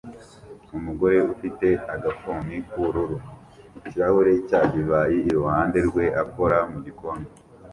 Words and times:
Umugore 0.77 1.17
ufite 1.33 1.67
agafuni 1.95 2.55
k'ubururu- 2.69 3.17
ikirahure 3.79 4.33
cya 4.47 4.61
divayi 4.71 5.17
iruhande 5.29 5.77
rwe- 5.87 6.05
akora 6.23 6.57
mu 6.71 6.77
gikoni 6.85 7.25